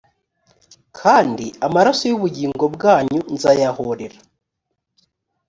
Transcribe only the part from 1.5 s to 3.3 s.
amaraso y’ubugingo bwanyu